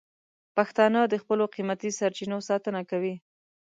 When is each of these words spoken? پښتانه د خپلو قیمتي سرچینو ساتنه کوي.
پښتانه 0.55 0.99
د 1.07 1.13
خپلو 1.21 1.43
قیمتي 1.55 1.89
سرچینو 1.99 2.37
ساتنه 2.49 2.81
کوي. 2.89 3.15